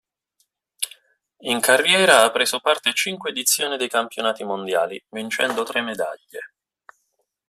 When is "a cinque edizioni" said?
2.89-3.77